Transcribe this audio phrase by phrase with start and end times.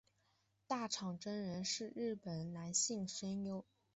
[0.65, 3.63] 大场真人是日本男性声优。